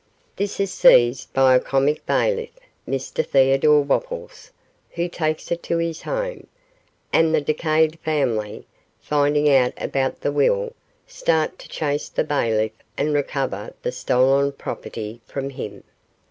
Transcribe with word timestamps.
This 0.35 0.59
is 0.59 0.73
seized 0.73 1.31
by 1.31 1.53
a 1.53 1.59
comic 1.59 2.03
bailiff 2.07 2.49
(Mr 2.89 3.23
Theodore 3.23 3.83
Wopples), 3.83 4.49
who 4.89 5.07
takes 5.07 5.51
it 5.51 5.61
to 5.61 5.77
his 5.77 6.01
home; 6.01 6.47
and 7.13 7.35
the 7.35 7.39
decayed 7.39 7.99
family, 7.99 8.65
finding 8.99 9.47
out 9.53 9.73
about 9.77 10.21
the 10.21 10.31
will, 10.31 10.73
start 11.05 11.59
to 11.59 11.69
chase 11.69 12.09
the 12.09 12.23
bailiff 12.23 12.71
and 12.97 13.13
recover 13.13 13.75
the 13.83 13.91
stolen 13.91 14.53
property 14.53 15.21
from 15.27 15.51
him. 15.51 15.83